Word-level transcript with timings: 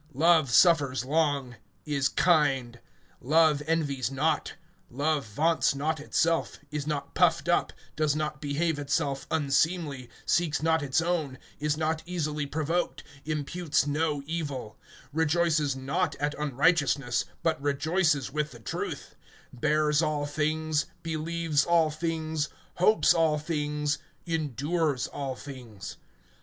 (4)Love 0.17 0.47
suffers 0.47 1.05
long, 1.05 1.57
is 1.85 2.09
kind; 2.09 2.79
love 3.21 3.61
envies 3.67 4.09
not; 4.09 4.53
love 4.89 5.27
vaunts 5.27 5.75
not 5.75 5.99
itself, 5.99 6.57
is 6.71 6.87
not 6.87 7.13
puffed 7.13 7.47
up, 7.47 7.71
(5)does 7.97 8.15
not 8.15 8.41
behave 8.41 8.79
itself 8.79 9.27
unseemly, 9.29 10.09
seeks 10.25 10.63
not 10.63 10.81
its 10.81 11.01
own, 11.03 11.37
is 11.59 11.77
not 11.77 12.01
easily 12.07 12.47
provoked, 12.47 13.03
imputes 13.25 13.85
no 13.85 14.23
evil; 14.25 14.75
(6)rejoices 15.13 15.75
not 15.75 16.15
at 16.15 16.33
unrighteousness, 16.39 17.25
but 17.43 17.61
rejoices 17.61 18.33
with 18.33 18.49
the 18.53 18.59
truth; 18.59 19.15
(7)bears 19.55 20.01
all 20.01 20.25
things, 20.25 20.87
believes 21.03 21.63
all 21.63 21.91
things, 21.91 22.49
hopes 22.77 23.13
all 23.13 23.37
things, 23.37 23.99
endures 24.25 25.05
all 25.05 25.35
things. 25.35 25.97